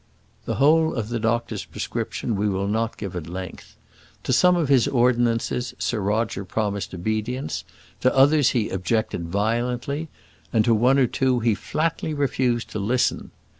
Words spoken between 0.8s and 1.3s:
of the